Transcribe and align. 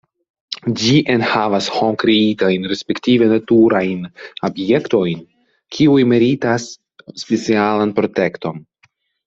Ĝi 0.83 0.93
enhavas 1.15 1.67
hom-kreitajn 1.73 2.65
respektive 2.71 3.27
naturajn 3.35 4.09
objektojn, 4.51 5.23
kiuj 5.77 6.09
meritas 6.15 6.69
specialan 7.27 7.97
protekton. 8.03 8.63